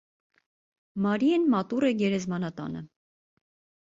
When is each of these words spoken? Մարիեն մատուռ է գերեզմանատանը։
Մարիեն 1.05 1.43
մատուռ 1.55 1.85
է 1.91 1.91
գերեզմանատանը։ 2.01 2.81